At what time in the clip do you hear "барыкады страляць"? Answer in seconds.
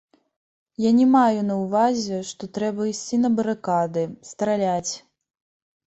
3.37-4.93